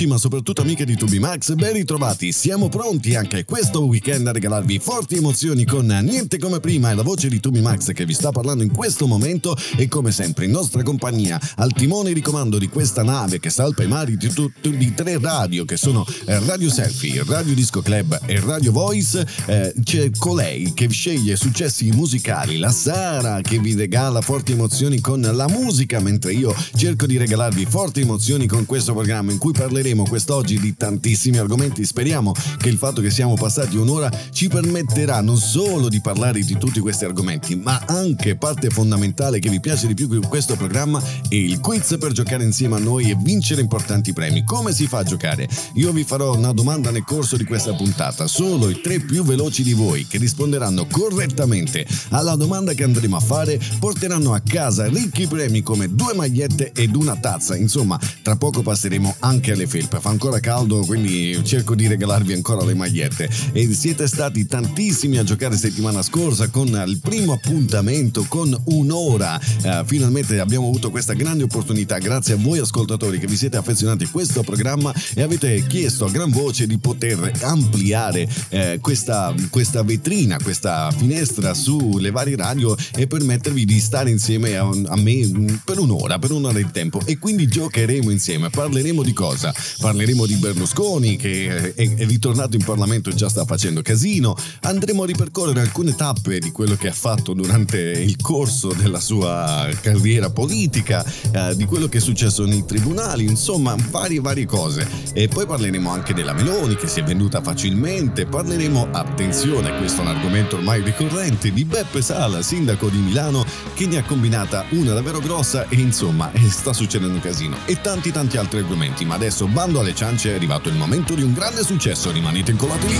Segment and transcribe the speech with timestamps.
[0.00, 2.32] amici, ma soprattutto amiche di Tubi Max, ben ritrovati.
[2.32, 7.02] Siamo pronti anche questo weekend a regalarvi forti emozioni con Niente come prima e la
[7.02, 10.52] voce di Tubi Max che vi sta parlando in questo momento e come sempre in
[10.52, 14.76] nostra compagnia al timone di comando di questa nave che salpa i mari di, tutti
[14.76, 19.26] di tre radio che sono eh, Radio Selfie, Radio Disco Club e Radio Voice.
[19.46, 25.20] Eh, c'è colei che sceglie successi musicali, la Sara che vi regala forti emozioni con
[25.20, 29.89] la musica, mentre io cerco di regalarvi forti emozioni con questo programma in cui parleremo
[29.98, 31.84] quest'oggi di tantissimi argomenti.
[31.84, 36.56] Speriamo che il fatto che siamo passati un'ora ci permetterà non solo di parlare di
[36.56, 41.02] tutti questi argomenti, ma anche parte fondamentale che vi piace di più di questo programma
[41.28, 44.44] è il quiz per giocare insieme a noi e vincere importanti premi.
[44.44, 45.48] Come si fa a giocare?
[45.74, 48.26] Io vi farò una domanda nel corso di questa puntata.
[48.26, 53.20] Solo i tre più veloci di voi che risponderanno correttamente alla domanda che andremo a
[53.20, 57.56] fare porteranno a casa ricchi premi come due magliette ed una tazza.
[57.56, 60.00] Insomma, tra poco passeremo anche alle felpe.
[60.00, 63.28] Fa ancora caldo, quindi cerco di regalarvi ancora le magliette.
[63.52, 69.40] E siete stati tantissimi a giocare settimana scorsa con il primo appuntamento con un'ora.
[69.62, 74.04] Uh, finalmente abbiamo avuto questa grande opportunità grazie a voi ascoltatori che vi siete affezionati
[74.04, 79.82] a questo programma e avete chiesto a gran voce di poter ampliare eh, questa, questa
[79.82, 85.78] vetrina, questa finestra sulle varie radio e permettervi di stare insieme a, a me per
[85.78, 87.00] un'ora, per un'ora di tempo.
[87.04, 88.50] E quindi giocheremo insieme.
[88.50, 89.52] Parleremo di cosa?
[89.78, 94.36] Parleremo di Berlusconi che è, è ritornato in Parlamento e già sta facendo casino.
[94.62, 99.68] Andremo a ripercorrere alcune tappe di quello che ha fatto durante il corso della sua
[99.80, 104.86] carriera politica, eh, di quello che è successo nei tribunali, insomma, varie varie cose.
[105.12, 108.26] E poi parleremo anche della Meloni che si è venduta facilmente.
[108.26, 113.86] Parleremo, attenzione, questo è un argomento ormai ricorrente, di Beppe Sala, sindaco di Milano, che
[113.86, 117.56] ne ha combinata una davvero grossa e insomma sta succedendo un casino.
[117.66, 121.20] E tanti tanti altri argomenti, ma adesso bando alle ciance è arrivato il momento di
[121.20, 122.96] un grande successo, rimanete incollati lì.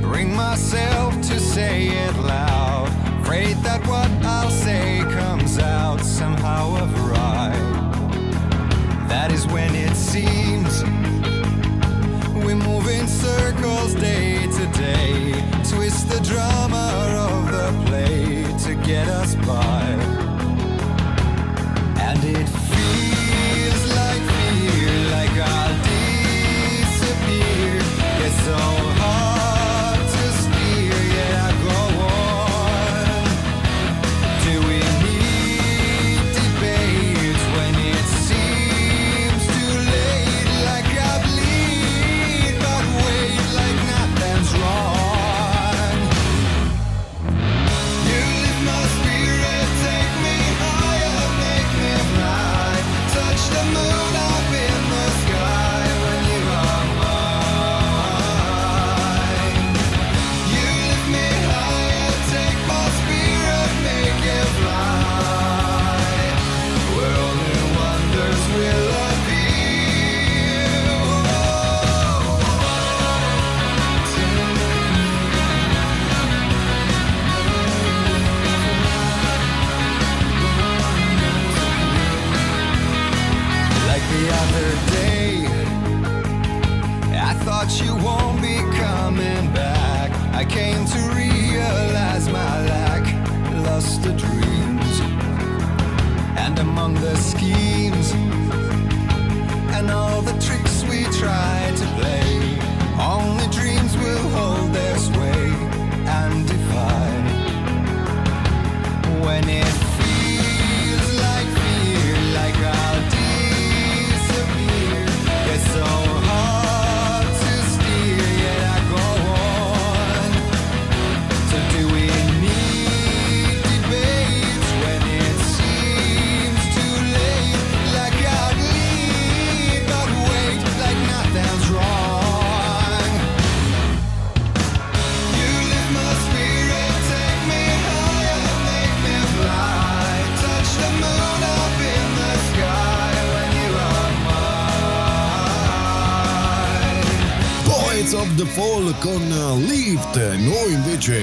[0.00, 2.90] Bring myself to say it loud.
[3.20, 7.54] Afraid that what I'll say comes out somehow of right.
[9.06, 10.82] That is when it seems
[12.44, 15.32] we move in circles day to day.
[15.70, 20.21] Twist the drama of the play to get us by.
[28.44, 28.91] So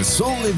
[0.09, 0.53] invece solleviamo il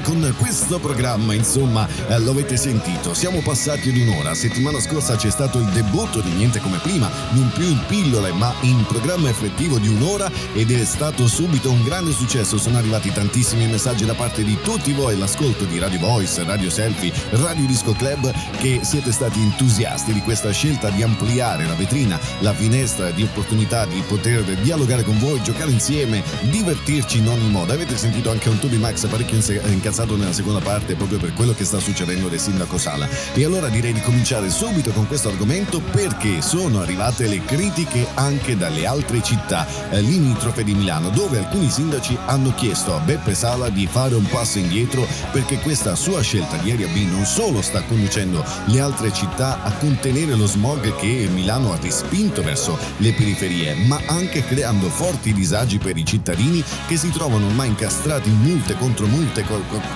[0.00, 1.34] umore con questo programma.
[1.34, 4.34] Insomma, eh, lo avete sentito, siamo passati ad un'ora.
[4.34, 8.52] Settimana scorsa c'è stato il debutto di Niente come prima, non più in pillole, ma
[8.62, 12.58] in programma effettivo di un'ora ed è stato subito un grande successo.
[12.58, 17.12] Sono arrivati tantissimi messaggi da parte di tutti voi, l'ascolto di Radio Voice, Radio Selfie,
[17.30, 22.52] Radio Disco Club, che siete stati entusiasti di questa scelta di ampliare la vetrina, la
[22.52, 27.72] finestra di opportunità di poter dialogare con voi, giocare insieme, divertirci in ogni modo.
[27.72, 29.36] Avete sentito anche un Toby Max parecchio
[29.90, 33.08] incazzato nella seconda parte proprio per quello che sta succedendo del sindaco Sala.
[33.34, 38.56] E allora direi di cominciare subito con questo argomento perché sono arrivate le critiche anche
[38.56, 43.68] dalle altre città eh, limitrofe di Milano, dove alcuni sindaci hanno chiesto a Beppe Sala
[43.68, 47.82] di fare un passo indietro perché questa sua scelta di Area B non solo sta
[47.82, 53.74] conducendo le altre città a contenere lo smog che Milano ha respinto verso le periferie,
[53.86, 58.76] ma anche creando forti disagi per i cittadini che si trovano ormai incastrati in multe
[58.76, 59.44] contro multe,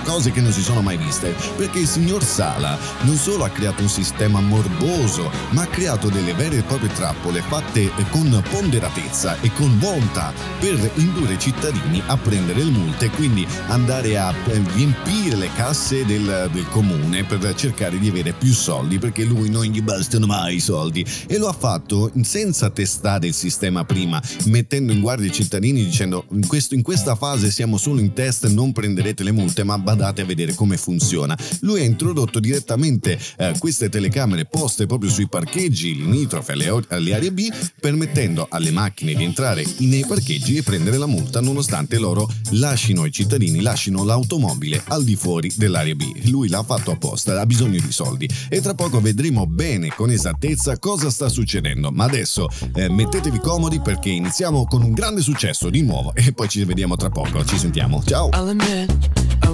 [0.03, 1.35] cose che non si sono mai viste.
[1.55, 6.33] Perché il signor Sala non solo ha creato un sistema morboso, ma ha creato delle
[6.33, 12.17] vere e proprie trappole fatte con ponderatezza e con bontà per indurre i cittadini a
[12.17, 14.33] prendere le multe e quindi andare a
[14.73, 19.63] riempire le casse del, del comune per cercare di avere più soldi perché lui non
[19.65, 24.91] gli bastano mai i soldi e lo ha fatto senza testare il sistema prima, mettendo
[24.91, 28.71] in guardia i cittadini dicendo in, questo, in questa fase siamo solo in test, non
[28.71, 31.37] prenderete le multe, ma badate a vedere come funziona.
[31.61, 37.31] Lui ha introdotto direttamente eh, queste telecamere poste proprio sui parcheggi limitrofe alle, alle aree
[37.31, 43.05] B, permettendo alle macchine di entrare nei parcheggi e prendere la multa nonostante loro lasciano
[43.05, 46.29] i cittadini, lasciano l'automobile al di fuori dell'area B.
[46.29, 50.77] Lui l'ha fatto apposta, ha bisogno di soldi e tra poco vedremo bene con esattezza
[50.79, 51.91] cosa sta succedendo.
[51.91, 56.47] Ma adesso eh, mettetevi comodi perché iniziamo con un grande successo di nuovo e poi
[56.47, 57.43] ci vediamo tra poco.
[57.43, 58.03] Ci sentiamo.
[58.05, 58.29] Ciao.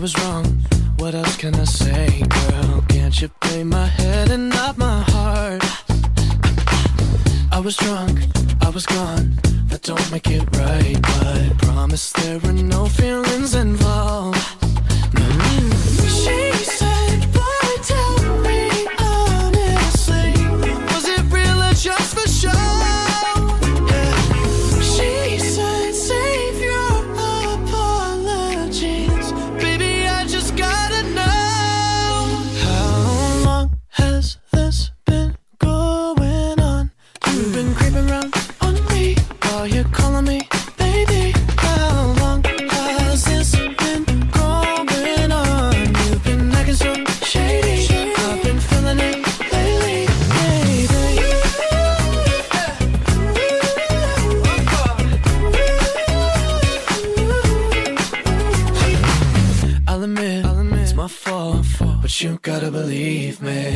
[0.02, 0.46] I was wrong.
[0.98, 2.84] What else can I say, girl?
[2.90, 5.62] Can't you play my head and not my heart?
[7.52, 8.18] I was drunk,
[8.62, 9.38] I was gone.
[9.68, 14.61] That don't make it right, but promise there were no feelings involved.
[63.40, 63.71] Believe me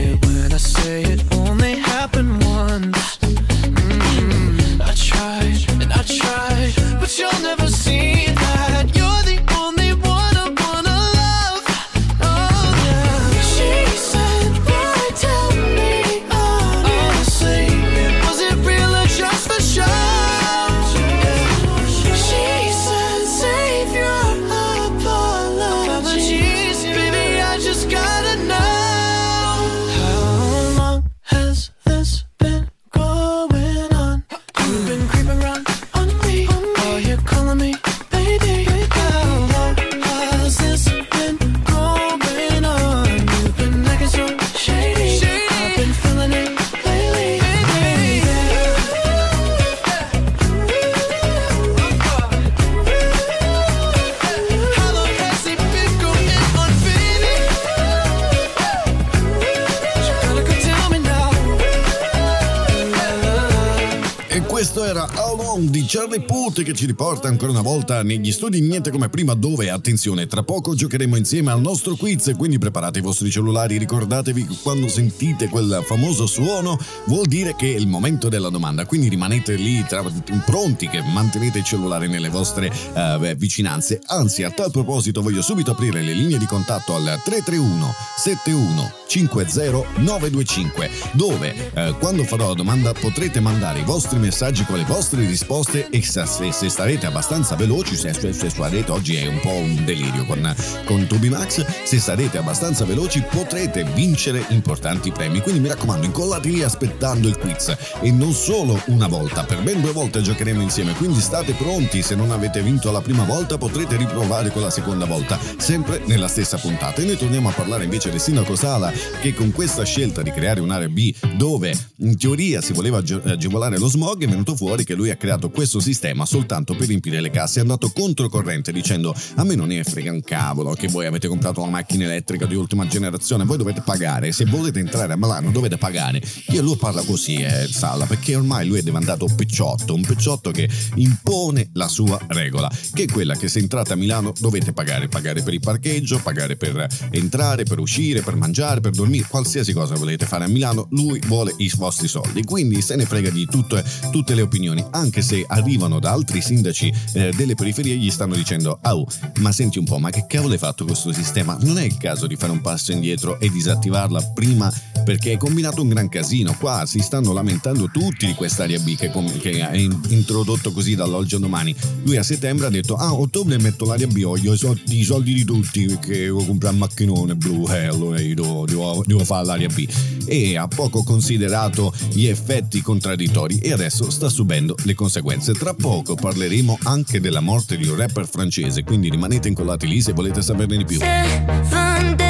[66.76, 71.16] ci riporta ancora una volta negli studi Niente come prima dove, attenzione, tra poco giocheremo
[71.16, 76.26] insieme al nostro quiz quindi preparate i vostri cellulari, ricordatevi che quando sentite quel famoso
[76.26, 80.04] suono vuol dire che è il momento della domanda, quindi rimanete lì tra-
[80.46, 84.02] pronti che mantenete il cellulare nelle vostre eh, vicinanze.
[84.08, 89.54] Anzi, a tal proposito voglio subito aprire le linee di contatto al 331 71 50
[89.98, 95.26] 925 dove eh, quando farò la domanda potrete mandare i vostri messaggi con le vostre
[95.26, 99.86] risposte e se, se starete abbastanza veloci, se, se, sarete oggi è un po' un
[99.86, 100.56] delirio con,
[100.86, 105.42] con Tubimax, se sarete abbastanza veloci potrete vincere importanti premi.
[105.42, 109.80] Quindi mi raccomando, incollati lì aspettando il quiz e non solo una volta, per ben
[109.80, 113.96] due volte giocheremo insieme, quindi state pronti, se non avete vinto la prima volta potrete
[113.96, 117.00] riprovare con la seconda volta, sempre nella stessa puntata.
[117.00, 118.92] E noi torniamo a parlare invece del sindaco Sala
[119.22, 123.88] che con questa scelta di creare un'area B dove in teoria si voleva agevolare lo
[123.88, 127.60] smog è venuto fuori che lui ha creato questo sistema soltanto per riempire le casse,
[127.60, 131.62] è andato controcorrente dicendo a me non ne frega un cavolo che voi avete comprato
[131.62, 135.78] una macchina elettrica di ultima generazione, voi dovete pagare, se volete entrare a Milano dovete
[135.78, 136.22] pagare.
[136.50, 140.52] Io lui parla così, eh, Sala, perché ormai lui è diventato un picciotto, un picciotto
[140.52, 145.08] che impone la sua regola, che è quella che se entrate a Milano dovete pagare,
[145.08, 149.96] pagare per il parcheggio, pagare per entrare, per uscire, per mangiare, per dormire, qualsiasi cosa
[149.96, 153.84] volete fare a Milano, lui vuole i vostri soldi, quindi se ne frega di tutte,
[154.12, 158.80] tutte le opinioni, anche se arrivano da altri sindaci eh, delle periferie gli stanno dicendo,
[158.82, 159.08] oh,
[159.40, 161.58] ma senti un po', ma che cavolo hai fatto questo sistema?
[161.62, 164.72] Non è il caso di fare un passo indietro e disattivarla prima
[165.04, 169.10] perché hai combinato un gran casino, qua si stanno lamentando tutti di quest'area B che,
[169.10, 171.76] com- che è in- introdotto così dall'oggi al domani.
[172.04, 175.34] Lui a settembre ha detto, ah, ottobre metto l'area B, voglio i soldi, i soldi
[175.34, 179.46] di tutti perché devo comprare un macchinone blu, eh, allora io devo, devo, devo fare
[179.46, 179.88] l'area B.
[180.26, 185.54] E ha poco considerato gli effetti contraddittori e adesso sta subendo le conseguenze.
[185.54, 190.12] Tra poco parleremo anche della morte di un rapper francese, quindi rimanete incollati lì se
[190.12, 190.98] volete saperne di più.
[190.98, 192.26] Seven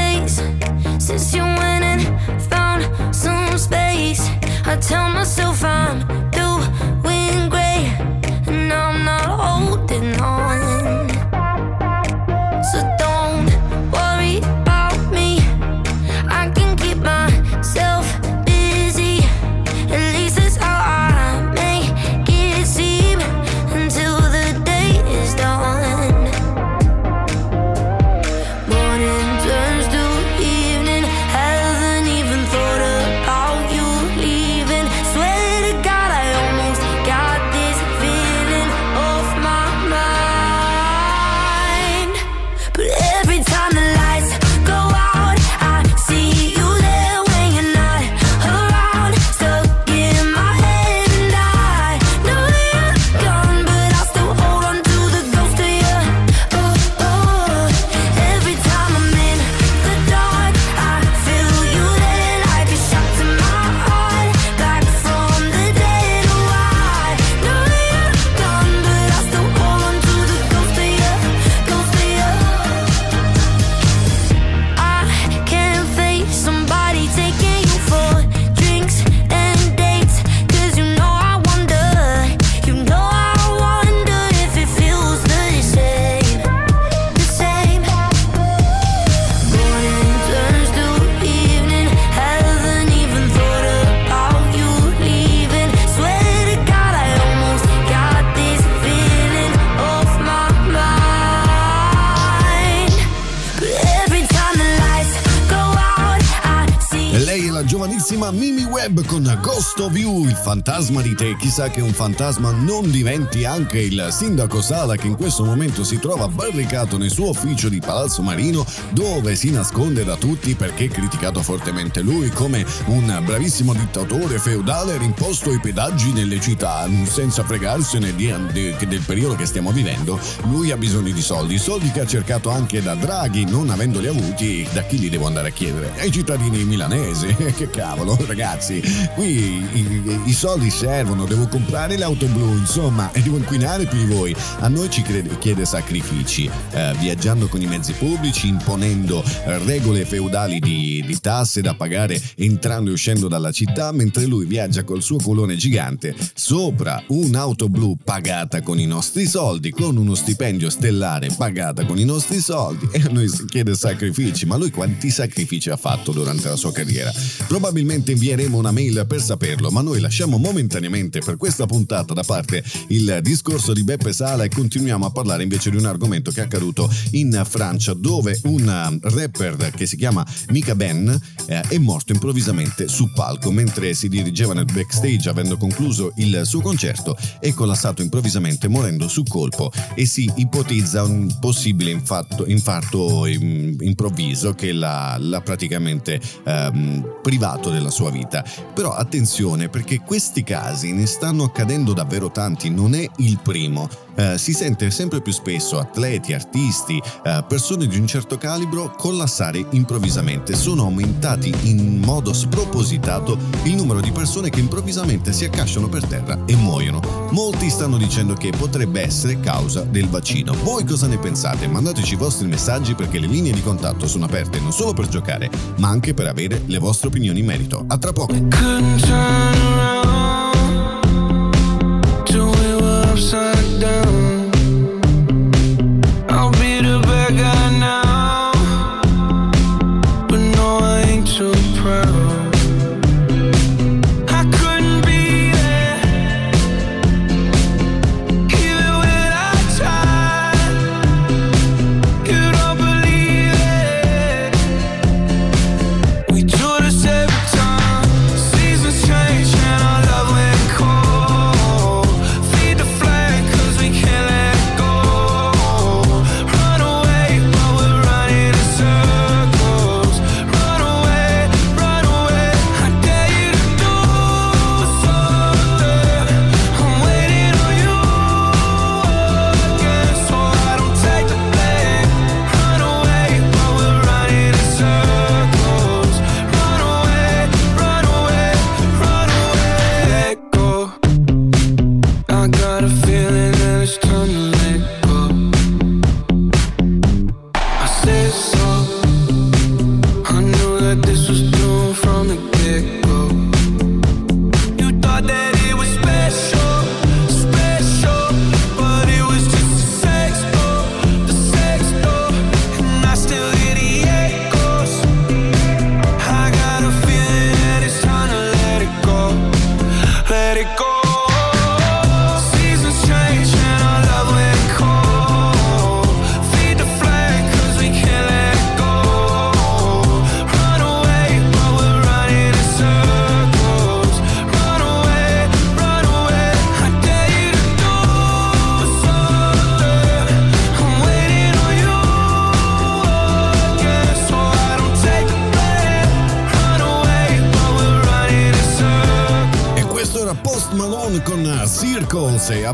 [110.75, 111.38] fantasma di te.
[111.38, 116.00] Chissà che un fantasma non diventi anche il sindaco Sala che in questo momento si
[116.00, 121.41] trova barricato nel suo ufficio di Palazzo Marino dove si nasconde da tutti perché criticato
[121.41, 128.34] fortemente lui come un bravissimo dittatore feudale rimposto ai pedaggi nelle città senza fregarsene di,
[128.51, 130.20] di, del periodo che stiamo vivendo.
[130.50, 134.67] Lui ha bisogno di soldi, soldi che ha cercato anche da Draghi, non avendoli avuti,
[134.74, 135.94] da chi li devo andare a chiedere?
[136.00, 137.34] Ai cittadini milanesi.
[137.55, 138.82] che cavolo, ragazzi,
[139.13, 144.13] qui i, i, soldi servono, devo comprare l'auto blu, insomma, e devo inquinare più di
[144.13, 144.36] voi.
[144.60, 145.03] A noi ci
[145.39, 149.24] chiede sacrifici, eh, viaggiando con i mezzi pubblici, imponendo
[149.63, 154.84] regole feudali di, di tasse da pagare entrando e uscendo dalla città, mentre lui viaggia
[154.84, 160.69] col suo colone gigante sopra un'auto blu pagata con i nostri soldi, con uno stipendio
[160.69, 164.45] stellare pagata con i nostri soldi, e a noi chiede sacrifici.
[164.45, 167.12] Ma lui quanti sacrifici ha fatto durante la sua carriera?
[167.48, 172.63] Probabilmente invieremo una mail per saperlo, ma noi lasciamo momentaneamente per questa puntata da parte
[172.88, 176.43] il discorso di Beppe Sala e continuiamo a parlare invece di un argomento che è
[176.45, 181.09] accaduto in Francia dove un rapper che si chiama Mika Ben
[181.47, 186.62] eh, è morto improvvisamente su palco mentre si dirigeva nel backstage avendo concluso il suo
[186.62, 194.53] concerto è collassato improvvisamente morendo su colpo e si ipotizza un possibile infarto, infarto improvviso
[194.53, 198.43] che l'ha, l'ha praticamente ehm, privato della sua vita.
[198.74, 204.04] Però attenzione perché questi casi ne stanno accadendo davvero tanti, non è il primo.
[204.15, 209.65] Eh, si sente sempre più spesso atleti, artisti, eh, persone di un certo calibro collassare
[209.72, 210.55] improvvisamente.
[210.55, 216.39] Sono aumentati in modo spropositato il numero di persone che improvvisamente si accasciano per terra
[216.45, 217.27] e muoiono.
[217.31, 220.53] Molti stanno dicendo che potrebbe essere causa del vaccino.
[220.63, 221.67] Voi cosa ne pensate?
[221.67, 225.50] Mandateci i vostri messaggi perché le linee di contatto sono aperte non solo per giocare,
[225.77, 227.84] ma anche per avere le vostre opinioni in merito.
[227.88, 228.34] A tra poco!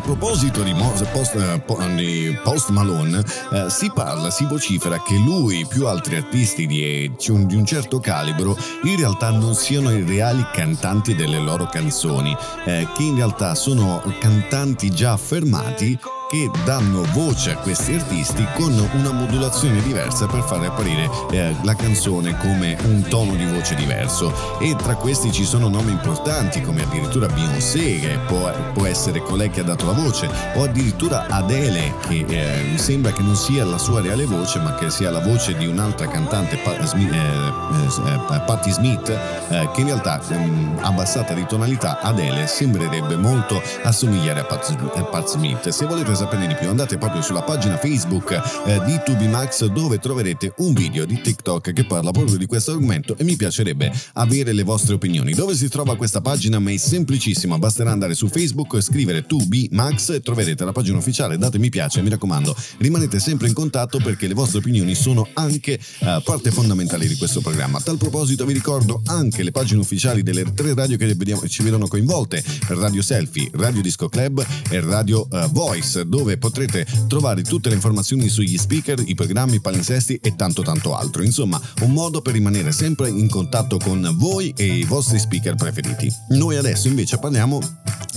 [0.01, 6.15] Proposito di Post, eh, Post Malone eh, si parla, si vocifera che lui più altri
[6.15, 11.65] artisti di, di un certo calibro in realtà non siano i reali cantanti delle loro
[11.65, 12.35] canzoni,
[12.65, 15.99] eh, che in realtà sono cantanti già affermati
[16.31, 21.75] che danno voce a questi artisti con una modulazione diversa per far apparire eh, la
[21.75, 24.33] canzone come un tono di voce diverso.
[24.61, 29.49] E tra questi ci sono nomi importanti come addirittura Beyoncé che può, può essere colei
[29.49, 33.77] che ha dato la voce o addirittura Adele che eh, sembra che non sia la
[33.77, 38.39] sua reale voce ma che sia la voce di un'altra cantante pa- Smith, eh, eh,
[38.45, 44.43] Patti Smith eh, che in realtà ehm, abbassata di tonalità Adele sembrerebbe molto assomigliare a
[44.45, 45.67] Pat, Pat Smith.
[45.67, 50.53] Se volete saperne di più andate proprio sulla pagina Facebook eh, di Tubimax dove troverete
[50.57, 54.61] un video di TikTok che parla proprio di questo argomento e mi piacerebbe avere le
[54.61, 55.33] vostre opinioni.
[55.33, 56.59] Dove si trova questa pagina?
[56.59, 61.39] Ma è semplicissima, basterà andare su Facebook e scrivere Tubimax e troverete la pagina ufficiale,
[61.39, 65.79] date mi piace, mi raccomando, rimanete sempre in contatto perché le vostre opinioni sono anche
[66.01, 67.79] uh, parte fondamentale di questo programma.
[67.79, 71.87] A tal proposito vi ricordo anche le pagine ufficiali delle tre radio che ci vedono
[71.87, 77.75] coinvolte, Radio Selfie, Radio Disco Club e Radio uh, Voice dove potrete trovare tutte le
[77.75, 81.23] informazioni sugli speaker, i programmi, i palinsesti e tanto tanto altro.
[81.23, 86.13] Insomma, un modo per rimanere sempre in contatto con voi e i vostri speaker preferiti.
[86.31, 87.61] Noi adesso invece parliamo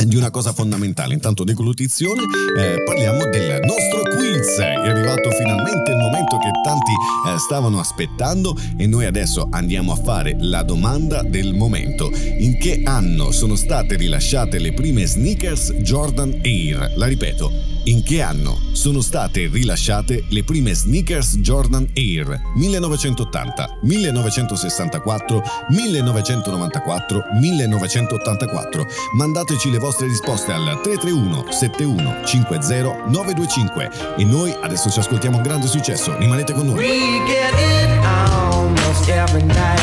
[0.04, 1.14] di una cosa fondamentale.
[1.14, 2.22] Intanto deglutizione,
[2.59, 4.59] eh, parliamo del nostro quiz.
[4.59, 9.96] È arrivato finalmente il momento che tanti eh, stavano aspettando e noi adesso andiamo a
[9.96, 12.11] fare la domanda del momento.
[12.38, 16.94] In che anno sono state rilasciate le prime sneakers Jordan Air?
[16.96, 22.40] La ripeto, in che anno sono state rilasciate le prime sneakers Jordan Air?
[22.55, 28.87] 1980, 1964, 1994, 1984.
[29.16, 35.42] Mandateci le vostre risposte al 331 71 50 925 e noi adesso ci ascoltiamo un
[35.42, 36.16] grande successo.
[36.16, 36.77] Rimanete con noi.
[36.77, 39.81] We get it almost every night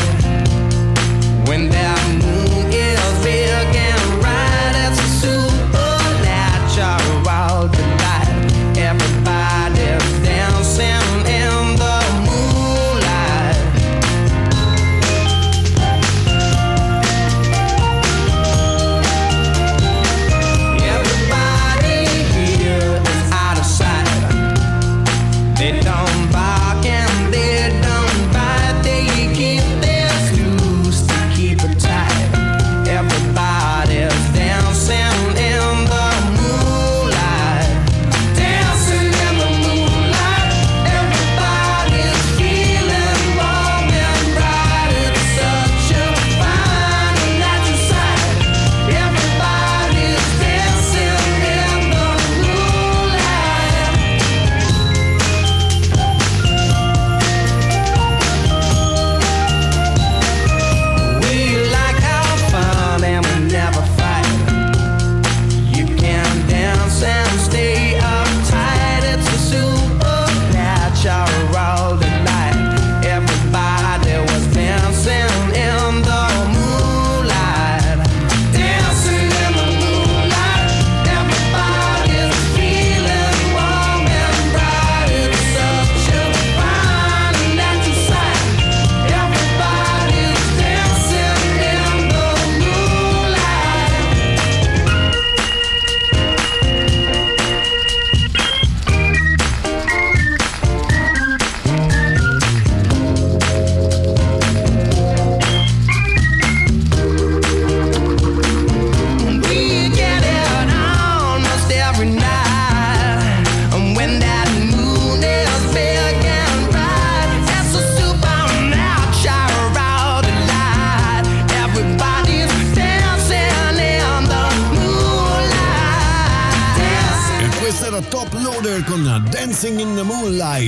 [1.46, 2.51] when that moon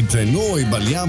[0.05, 0.44] entre no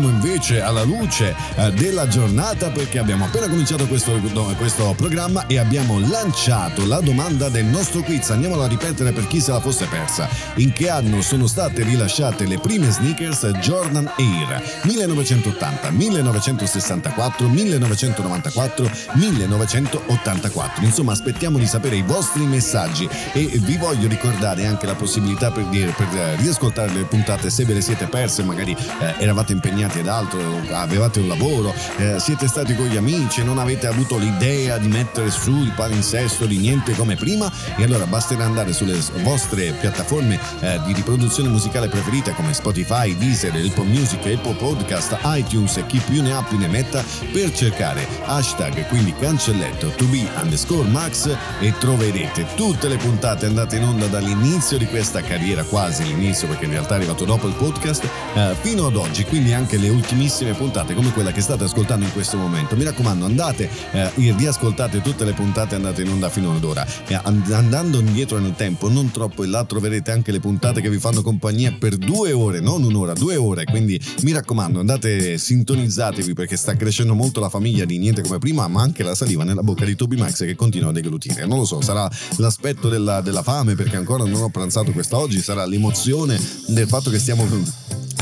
[0.04, 4.20] invece alla luce eh, della giornata perché abbiamo appena cominciato questo,
[4.58, 8.30] questo programma e abbiamo lanciato la domanda del nostro quiz.
[8.30, 10.28] Andiamola a ripetere per chi se la fosse persa.
[10.56, 14.62] In che anno sono state rilasciate le prime sneakers Jordan Air?
[14.84, 20.84] 1980, 1964, 1994, 1984.
[20.84, 25.66] Insomma, aspettiamo di sapere i vostri messaggi e vi voglio ricordare anche la possibilità per,
[25.66, 30.08] dire, per riascoltare le puntate se ve le siete perse, magari eh, eravate impegnati ad
[30.08, 30.40] altro
[30.72, 35.30] avevate un lavoro, eh, siete stati con gli amici, non avete avuto l'idea di mettere
[35.32, 37.52] su il palinsesto di niente come prima?
[37.78, 43.54] E allora basterà andare sulle vostre piattaforme eh, di riproduzione musicale preferite come Spotify, Deezer,
[43.54, 48.08] Apple Music, Apple Podcast, iTunes e chi più ne ha più ne metta per cercare
[48.26, 54.08] hashtag quindi cancelletto to be underscore max e troverete tutte le puntate andate in onda
[54.08, 58.56] dall'inizio di questa carriera, quasi l'inizio perché in realtà è arrivato dopo il podcast, eh,
[58.62, 62.14] fino ad oggi, quindi anche le ultime ultimissime puntate come quella che state ascoltando in
[62.14, 62.76] questo momento.
[62.76, 66.86] Mi raccomando, andate eh, riascoltate tutte le puntate andate in onda fino ad ora.
[67.08, 71.00] E andando indietro nel tempo, non troppo in là, troverete anche le puntate che vi
[71.00, 73.66] fanno compagnia per due ore, non un'ora, due ore.
[73.66, 78.68] Quindi mi raccomando, andate sintonizzatevi perché sta crescendo molto la famiglia di niente come prima,
[78.68, 81.46] ma anche la saliva nella bocca di Toby Max che continua a deglutire.
[81.46, 85.66] Non lo so, sarà l'aspetto della, della fame perché ancora non ho pranzato quest'oggi, sarà
[85.66, 87.46] l'emozione del fatto che stiamo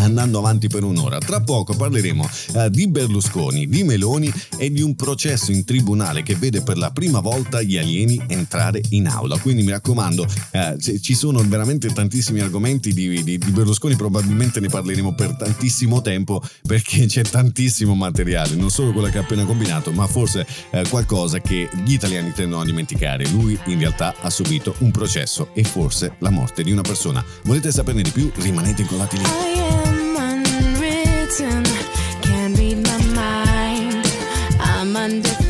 [0.03, 1.17] andando avanti per un'ora.
[1.17, 6.35] Tra poco parleremo eh, di Berlusconi, di Meloni e di un processo in tribunale che
[6.35, 9.37] vede per la prima volta gli alieni entrare in aula.
[9.37, 14.67] Quindi mi raccomando, eh, ci sono veramente tantissimi argomenti di, di, di, Berlusconi, probabilmente ne
[14.67, 19.91] parleremo per tantissimo tempo perché c'è tantissimo materiale, non solo quello che ha appena combinato,
[19.91, 23.27] ma forse eh, qualcosa che gli italiani tendono a dimenticare.
[23.29, 27.23] Lui in realtà ha subito un processo e forse la morte di una persona.
[27.43, 28.31] Volete saperne di più?
[28.35, 29.92] Rimanete incollati lì.
[31.39, 34.05] Can't read my mind.
[34.59, 35.42] I'm undefined.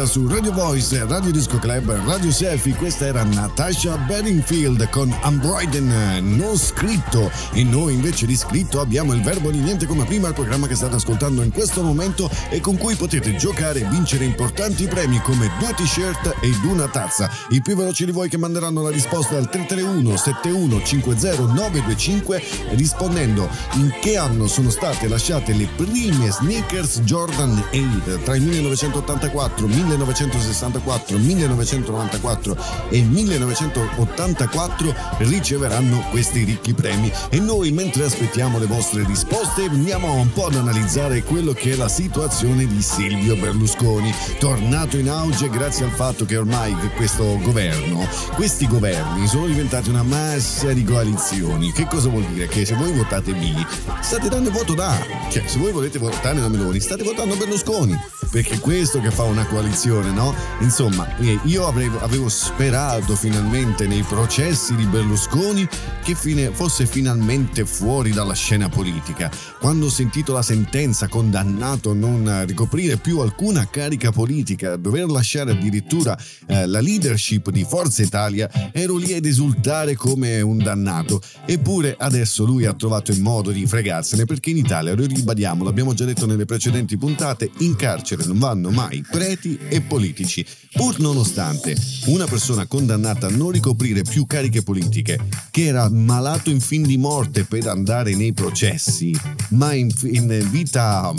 [0.00, 2.74] Diretta su Radio Voice, Radio Disco Club, Radio Selfie.
[2.74, 5.92] Questa era Natasha Bedingfield con Ambroiden,
[6.36, 7.30] non scritto.
[7.52, 10.74] E noi invece di scritto abbiamo il verbo di niente come prima, il programma che
[10.74, 15.50] state ascoltando in questo momento e con cui potete giocare e vincere importanti premi come
[15.58, 17.30] due t-shirt ed una tazza.
[17.50, 23.48] I più veloci di voi che manderanno la risposta al 331 71 50 925 rispondendo
[23.74, 29.66] in che anno sono state lasciate le prime sneakers Jordan 8 tra i 1984,
[29.98, 32.56] 1964, 1994
[32.90, 37.10] e 1984 riceveranno questi ricchi premi.
[37.30, 41.76] E noi mentre aspettiamo le vostre risposte andiamo un po' ad analizzare quello che è
[41.76, 48.06] la situazione di Silvio Berlusconi, tornato in auge grazie al fatto che ormai questo governo,
[48.34, 51.72] questi governi sono diventati una massa di coalizioni.
[51.72, 52.46] Che cosa vuol dire?
[52.46, 53.64] Che se voi votate B,
[54.00, 54.96] state dando voto da,
[55.30, 57.98] cioè se voi volete votare da Meloni, state votando Berlusconi.
[58.30, 60.34] Perché questo che fa una coalizione, no?
[60.60, 65.66] Insomma, eh, io avevo, avevo sperato finalmente nei processi di Berlusconi
[66.02, 69.30] che fine, fosse finalmente fuori dalla scena politica.
[69.58, 75.08] Quando ho sentito la sentenza condannato a non ricoprire più alcuna carica politica, a dover
[75.08, 81.20] lasciare addirittura eh, la leadership di Forza Italia, ero lì ad esultare come un dannato.
[81.46, 85.94] Eppure adesso lui ha trovato il modo di fregarsene perché in Italia, lo ribadiamo, l'abbiamo
[85.94, 91.76] già detto nelle precedenti puntate, in carcere non vanno mai preti e politici, pur nonostante
[92.06, 95.18] una persona condannata a non ricoprire più cariche politiche,
[95.50, 99.14] che era malato in fin di morte per andare nei processi,
[99.50, 101.12] ma in, in vita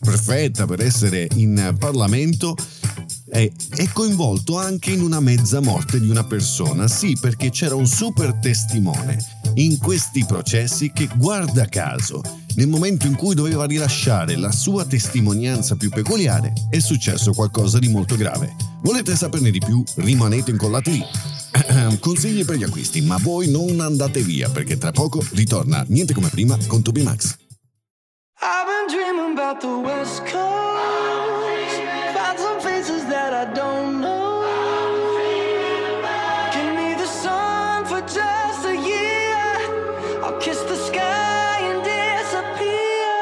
[0.00, 2.56] perfetta per essere in Parlamento,
[3.28, 7.86] è, è, coinvolto anche in una mezza morte di una persona, sì perché c'era un
[7.86, 9.18] super testimone
[9.54, 12.22] in questi processi che guarda caso
[12.56, 17.88] nel momento in cui doveva rilasciare la sua testimonianza più peculiare, è successo qualcosa di
[17.88, 18.56] molto grave.
[18.82, 19.82] Volete saperne di più?
[19.96, 21.04] Rimanete incollati lì.
[22.00, 26.28] Consigli per gli acquisti, ma voi non andate via perché tra poco ritorna niente come
[26.28, 27.36] prima con Toby Max.
[28.40, 30.95] I've been dreaming about the West Coast.
[33.36, 34.40] I don't know.
[36.54, 39.36] Give me the sun for just a year.
[40.24, 43.12] I'll kiss the sky and disappear.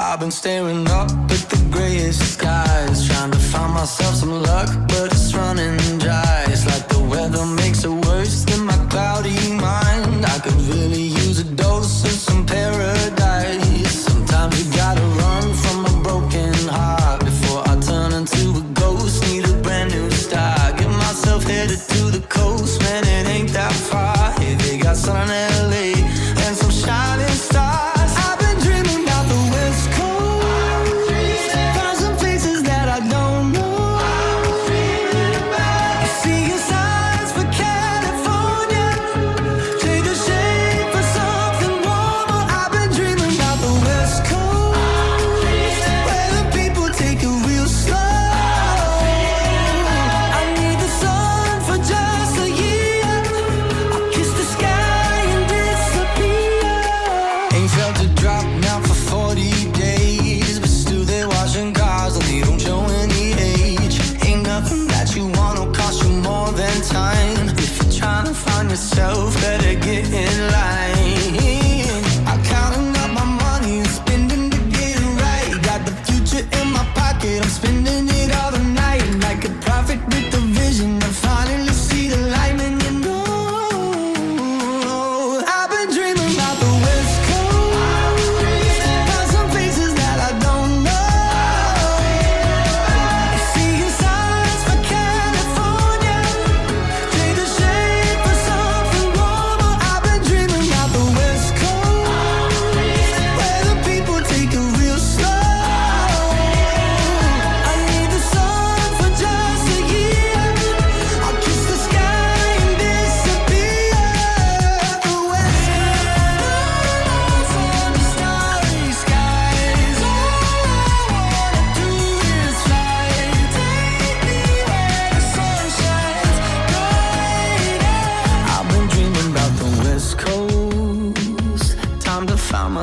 [0.00, 5.12] I've been staring up at the grayest skies, trying to find myself some luck, but
[5.12, 6.46] it's running dry.
[6.48, 6.64] It's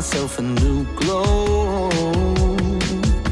[0.10, 1.88] myself a new glow.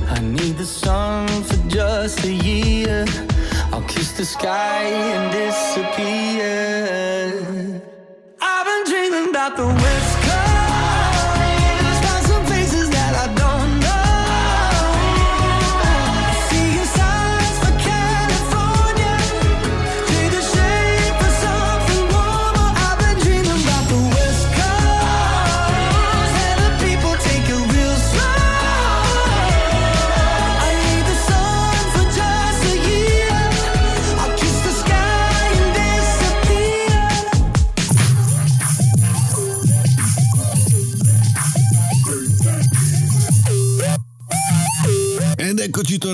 [0.09, 3.03] I need the sun for just a year.
[3.73, 5.76] I'll kiss the sky and disappear.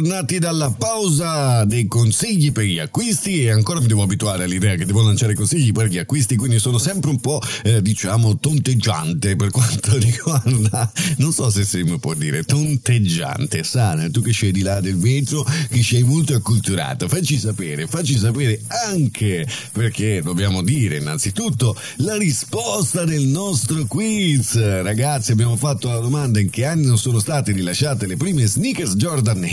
[0.04, 4.86] Tornati dalla pausa dei consigli per gli acquisti e ancora mi devo abituare all'idea che
[4.86, 9.50] devo lanciare consigli per gli acquisti, quindi sono sempre un po' eh, diciamo tonteggiante per
[9.50, 13.64] quanto riguarda, non so se si può dire, tonteggiante.
[13.64, 18.18] Sana, tu che sei di là del vetro, che sei molto acculturato, facci sapere, facci
[18.18, 24.58] sapere anche perché dobbiamo dire innanzitutto la risposta del nostro quiz.
[24.82, 29.46] Ragazzi, abbiamo fatto la domanda in che anni sono state rilasciate le prime sneakers Jordan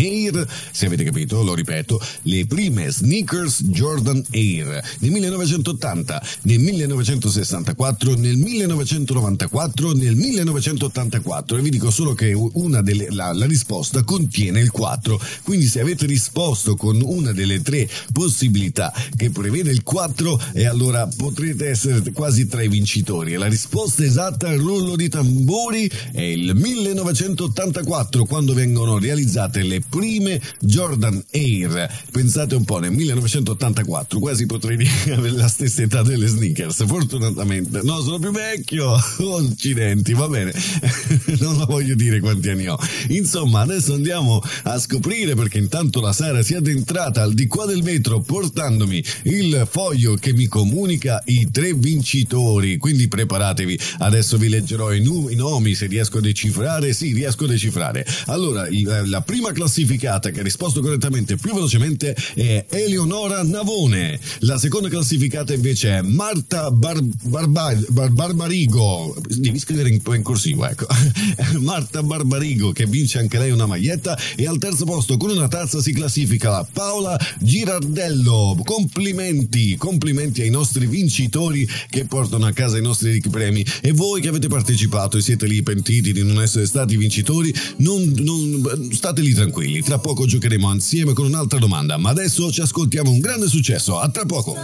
[0.71, 8.37] Se avete capito, lo ripeto, le prime sneakers Jordan Air nel 1980, nel 1964, nel
[8.37, 14.71] 1994, nel 1984 e vi dico solo che una delle, la, la risposta contiene il
[14.71, 20.67] 4, quindi se avete risposto con una delle tre possibilità che prevede il 4 e
[20.67, 23.33] allora potrete essere quasi tra i vincitori.
[23.33, 29.83] E la risposta esatta al rullo di tamburi è il 1984 quando vengono realizzate le
[29.87, 32.05] prime Jordan Air.
[32.11, 37.81] Pensate un po', nel 1984, quasi potrei dire la stessa età delle sneakers, fortunatamente.
[37.83, 38.95] No, sono più vecchio.
[39.51, 40.53] Accidenti, va bene.
[41.41, 42.79] non lo voglio dire quanti anni ho.
[43.09, 47.67] Insomma, adesso andiamo a scoprire perché intanto la Sara si è addentrata al di qua
[47.67, 52.79] del vetro portandomi il foglio che mi comunica i tre vincitori.
[52.79, 56.93] Quindi preparatevi, adesso vi leggerò i, nu- i nomi se riesco a decifrare.
[56.93, 58.07] Sì, riesco a decifrare.
[58.27, 58.67] Allora,
[59.07, 64.21] la prima classificata che ha risposto correttamente più velocemente è Eleonora Navone.
[64.41, 69.17] La seconda classificata invece è Marta Bar- Barba- Bar- Barbarigo.
[69.27, 70.87] Devi scrivere in, in corsivo, ecco.
[71.61, 75.81] Marta Barbarigo che vince anche lei una maglietta e al terzo posto con una tazza
[75.81, 78.61] si classifica Paola Girardello.
[78.65, 84.21] Complimenti, complimenti ai nostri vincitori che portano a casa i nostri ricchi premi e voi
[84.21, 89.21] che avete partecipato e siete lì pentiti di non essere stati vincitori, non, non state
[89.21, 93.47] lì tranquilli, tra poco giocheremo insieme con un'altra domanda, ma adesso ci ascoltiamo un grande
[93.47, 94.57] successo, a tra poco.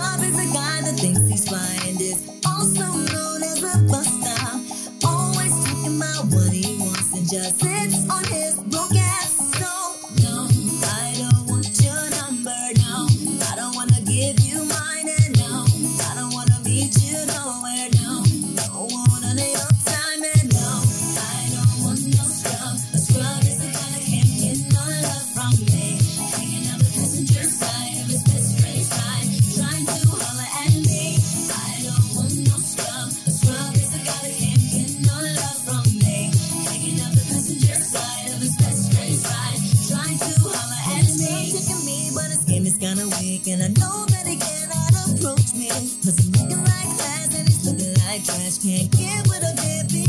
[7.28, 7.85] Just
[43.60, 45.68] and I know that he cannot approach me.
[46.04, 48.58] Cause I'm looking like glass and he's looking like trash.
[48.58, 50.05] Can't get with a deadbeat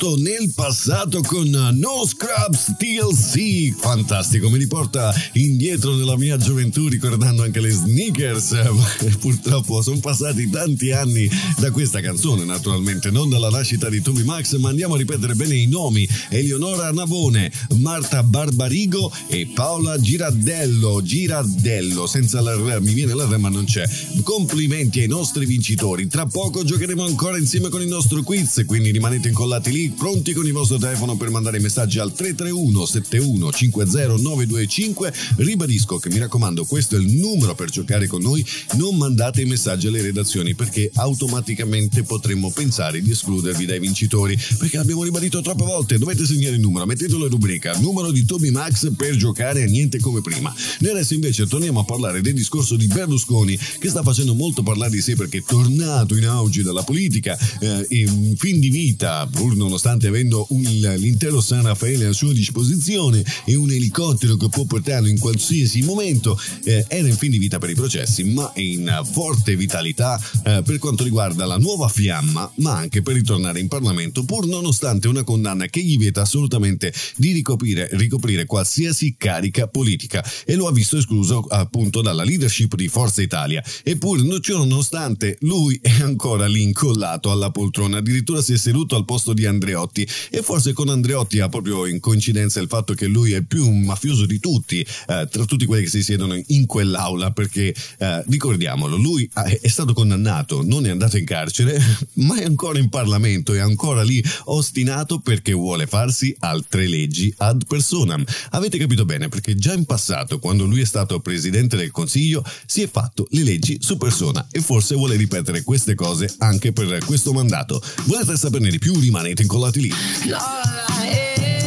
[0.00, 3.74] salto nel passato con No Scrubs TLC.
[3.78, 8.56] Fantastico, mi riporta indietro nella mia gioventù ricordando anche le sneakers.
[9.20, 11.28] Purtroppo sono passati tanti anni
[11.58, 15.56] da questa canzone, naturalmente, non dalla nascita di Toby Max, ma andiamo a ripetere bene
[15.56, 16.08] i nomi.
[16.30, 21.02] Eleonora Navone, Marta Barbarigo e Paola Girardello.
[21.02, 23.84] Girardello, senza la R, mi viene la R ma non c'è.
[24.22, 26.06] Complimenti ai nostri vincitori.
[26.06, 30.46] Tra poco giocheremo ancora insieme con il nostro quiz, quindi rimanete incollati lì, pronti con
[30.46, 35.12] il vostro telefono per mandare messaggi al 331 71 50 925.
[35.36, 38.44] Ribadisco che mi raccomando, questo è il numero per giocare con noi.
[38.76, 44.38] Non mandate i messaggi alle redazioni perché automaticamente potremmo pensare di escludervi dai vincitori.
[44.58, 45.98] Perché l'abbiamo ribadito troppe volte.
[45.98, 47.76] Dovete segnare il numero, mettetelo in rubrica.
[47.78, 50.54] Numero di Toby Max per giocare a niente come prima.
[50.80, 54.90] Noi adesso invece torniamo a parlare del discorso di Berlusconi che sta facendo molto parlare
[54.90, 59.56] di sé perché è tornato in auge dalla politica eh, in fin di vita, pur
[59.56, 60.62] nonostante avendo un,
[60.98, 66.38] l'intero San Raffaele a sua disposizione e un elicottero che può portarlo in qualsiasi momento,
[66.64, 70.78] eh, era in fin di vita per i processi, ma in forte vitalità eh, per
[70.78, 75.66] quanto riguarda la nuova fiamma, ma anche per ritornare in Parlamento, pur nonostante una condanna
[75.66, 81.40] che gli vieta assolutamente di ricoprire, ricoprire qualsiasi carica politica e lo ha visto escluso
[81.48, 83.62] appunto dalla leadership di Forza Italia.
[83.82, 89.32] Eppure, nonostante lui è ancora lì incollato alla poltrona, addirittura si è seduto al posto
[89.32, 93.42] di Andreotti e forse con Andreotti ha proprio in coincidenza il fatto che lui è
[93.42, 97.74] più un mafioso di tutti, eh, tra tutti quelli che si siedono in quell'aula, perché
[97.98, 101.80] eh, ricordiamolo, lui è stato condannato, non è andato in carcere,
[102.14, 107.64] ma è ancora in Parlamento, è ancora lì ostinato perché vuole farsi altre leggi ad
[107.66, 108.24] personam.
[108.50, 112.82] Avete capito bene perché già in passato, quando lui è stato presidente del Consiglio, si
[112.82, 117.32] è fatto le leggi su persona e forse vuole ripetere queste cose anche per questo
[117.32, 117.82] mandato.
[118.04, 118.98] Volete saperne di più?
[118.98, 119.49] Rimanete incollati
[119.80, 119.92] lì.
[120.26, 121.59] weather,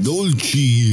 [0.00, 0.87] dolci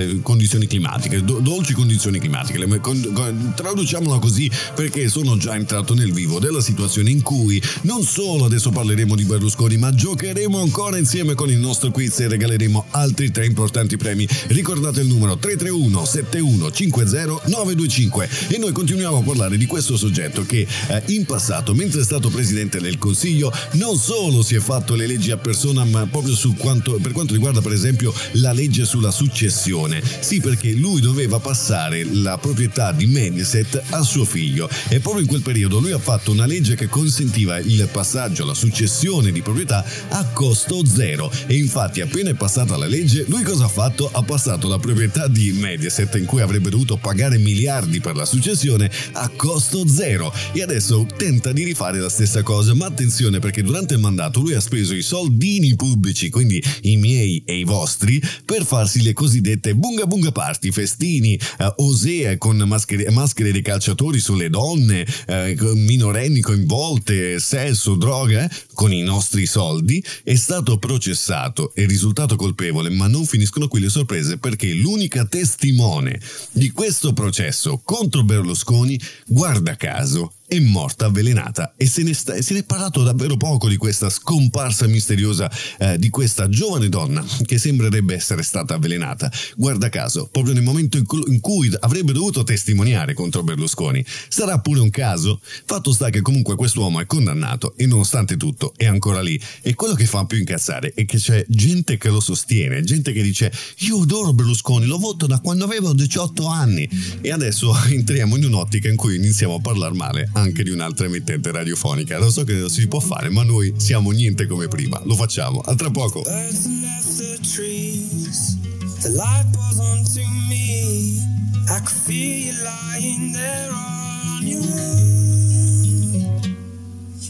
[0.00, 6.12] eh, condizioni climatiche, do, dolci condizioni climatiche, con, traduciamola così perché sono già entrato nel
[6.12, 11.34] vivo della situazione in cui non solo adesso parleremo di Berlusconi, ma giocheremo ancora insieme
[11.34, 14.26] con il nostro quiz e regaleremo altri tre importanti premi.
[14.48, 20.44] Ricordate il numero 331 71 50 925 e noi continuiamo a parlare di questo soggetto
[20.44, 24.94] che eh, in passato, mentre è stato presidente del Consiglio, non solo si è fatto
[24.94, 29.10] le leggi a persona, ma proprio quanto, per quanto riguarda per esempio la legge sulla
[29.10, 29.89] successione.
[30.20, 34.68] Sì, perché lui doveva passare la proprietà di Mediaset a suo figlio.
[34.88, 38.54] E proprio in quel periodo lui ha fatto una legge che consentiva il passaggio, la
[38.54, 41.32] successione di proprietà a costo zero.
[41.46, 44.10] E infatti appena è passata la legge lui cosa ha fatto?
[44.12, 48.90] Ha passato la proprietà di Mediaset in cui avrebbe dovuto pagare miliardi per la successione
[49.12, 50.32] a costo zero.
[50.52, 52.74] E adesso tenta di rifare la stessa cosa.
[52.74, 57.42] Ma attenzione perché durante il mandato lui ha speso i soldini pubblici quindi i miei
[57.44, 63.10] e i vostri per farsi le cosiddette bunga bunga party festini eh, osee con maschere,
[63.10, 70.02] maschere dei calciatori sulle donne eh, minorenni coinvolte sesso droga eh, con i nostri soldi
[70.24, 76.20] è stato processato e risultato colpevole ma non finiscono qui le sorprese perché l'unica testimone
[76.52, 82.54] di questo processo contro Berlusconi guarda caso è morta avvelenata e se ne, sta, se
[82.54, 85.48] ne, è parlato davvero poco di questa scomparsa misteriosa
[85.78, 89.30] eh, di questa giovane donna che sembrerebbe essere stata avvelenata.
[89.54, 94.04] Guarda caso, proprio nel momento in cui, in cui avrebbe dovuto testimoniare contro Berlusconi.
[94.28, 95.40] Sarà pure un caso?
[95.40, 99.40] Fatto sta che comunque quest'uomo è condannato e nonostante tutto è ancora lì.
[99.62, 103.22] E quello che fa più incazzare è che c'è gente che lo sostiene, gente che
[103.22, 106.88] dice io adoro Berlusconi, lo voto da quando avevo 18 anni
[107.20, 111.52] e adesso entriamo in un'ottica in cui iniziamo a parlare male anche di un'altra emittente
[111.52, 112.18] radiofonica.
[112.18, 115.00] Lo so che non si può fare, ma noi siamo niente come prima.
[115.04, 115.60] Lo facciamo.
[115.60, 116.22] A tra poco.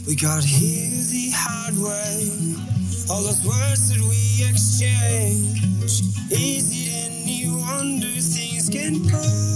[0.07, 2.55] We got here the hard way.
[3.09, 5.61] All those words that we exchange.
[6.29, 9.50] Is it any wonder things can go?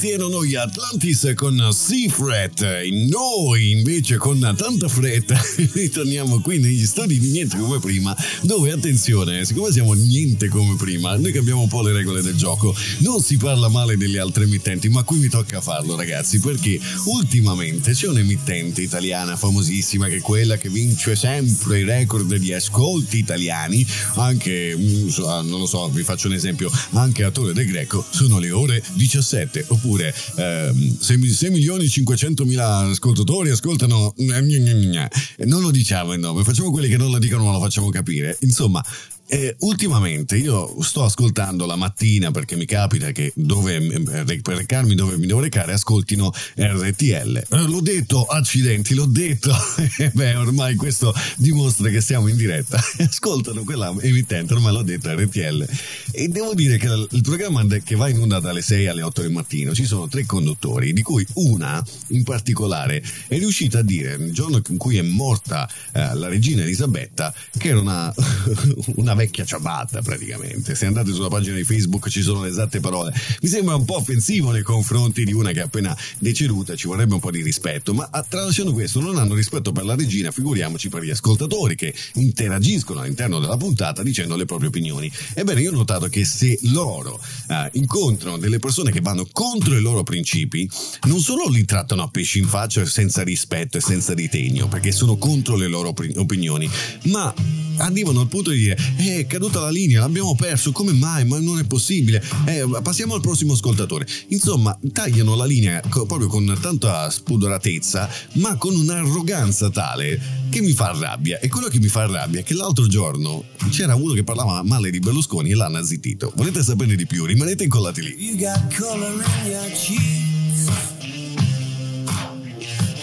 [0.00, 2.62] Questi erano gli Atlantis con Seafret.
[2.62, 5.38] E Noi invece con tanta fretta
[5.72, 11.16] ritorniamo qui negli studi di Niente come prima, dove attenzione, siccome siamo niente come prima,
[11.16, 12.74] noi cambiamo un po' le regole del gioco.
[12.98, 17.92] Non si parla male delle altre emittenti, ma qui mi tocca farlo ragazzi, perché ultimamente
[17.92, 23.86] c'è un'emittente italiana famosissima che è quella che vince sempre i record di ascolti italiani,
[24.14, 28.02] anche, mm, so- non lo so, vi faccio un esempio, anche a Torre del Greco
[28.08, 29.89] sono le ore 17, oppure
[30.36, 36.88] ehm, 6, milioni e 500 mila ascoltatori ascoltano, non lo diciamo il nome, facciamo quelli
[36.88, 38.84] che non lo dicono ma lo facciamo capire, insomma
[39.30, 44.96] eh, ultimamente io sto ascoltando la mattina perché mi capita che dove, eh, per recarmi
[44.96, 47.36] dove mi devo recare ascoltino RTL.
[47.48, 49.54] Eh, l'ho detto, accidenti, l'ho detto.
[50.12, 52.82] Beh, ormai questo dimostra che siamo in diretta.
[52.98, 55.68] Ascoltano quella emittente, ormai l'ho detto, RTL.
[56.10, 59.30] E devo dire che il programma che va in onda dalle 6 alle 8 del
[59.30, 64.32] mattino ci sono tre conduttori, di cui una in particolare è riuscita a dire il
[64.32, 68.12] giorno in cui è morta eh, la regina Elisabetta che era una,
[68.96, 70.74] una vecchia ciabatta praticamente.
[70.74, 73.12] Se andate sulla pagina di Facebook ci sono le esatte parole.
[73.42, 77.14] Mi sembra un po' offensivo nei confronti di una che è appena deceduta, ci vorrebbe
[77.14, 81.02] un po' di rispetto, ma tralasciando questo non hanno rispetto per la regina, figuriamoci per
[81.02, 85.10] gli ascoltatori che interagiscono all'interno della puntata dicendo le proprie opinioni.
[85.34, 89.82] Ebbene, io ho notato che se loro eh, incontrano delle persone che vanno contro i
[89.82, 90.68] loro principi,
[91.02, 95.16] non solo li trattano a pesci in faccia senza rispetto e senza ritegno, perché sono
[95.16, 96.70] contro le loro opinioni,
[97.04, 97.34] ma
[97.76, 101.24] arrivano al punto di dire eh, è caduta la linea, l'abbiamo perso, come mai?
[101.24, 102.22] Ma non è possibile.
[102.46, 104.06] Eh, passiamo al prossimo ascoltatore.
[104.28, 110.96] Insomma, tagliano la linea proprio con tanta spudoratezza, ma con un'arroganza tale che mi fa
[110.98, 111.38] rabbia.
[111.40, 114.90] E quello che mi fa rabbia è che l'altro giorno c'era uno che parlava male
[114.90, 116.32] di Berlusconi e l'hanno zittito.
[116.36, 117.24] Volete saperne di più?
[117.24, 118.16] Rimanete incollati lì.
[118.18, 119.12] You got color
[119.44, 120.99] in your cheeks.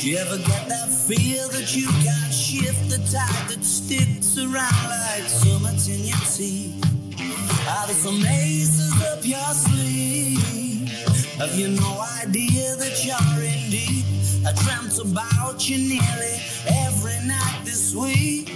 [0.07, 5.27] You ever get that feel that you can't shift the tide that sticks around like
[5.27, 6.79] summits in your teeth?
[7.67, 10.87] Are there some aces up your sleeve?
[11.39, 14.05] Have you no idea that you're in deep?
[14.47, 16.39] I dreamt about you nearly
[16.87, 18.47] every night this week.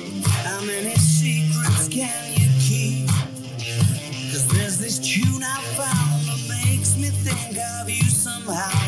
[0.47, 3.09] How many secrets can you keep?
[4.31, 8.80] Cause there's this tune I found that makes me think of you somehow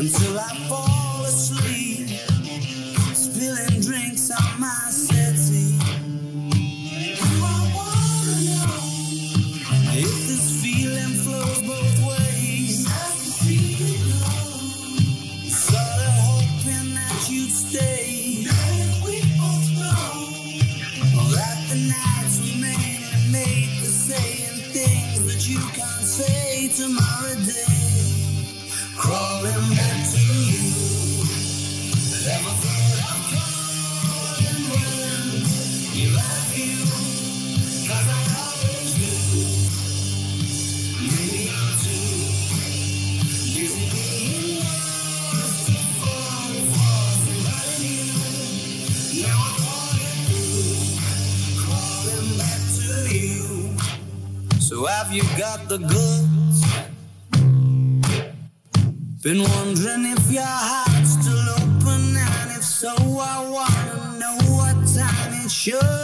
[0.00, 0.79] until I fall
[65.60, 65.99] should.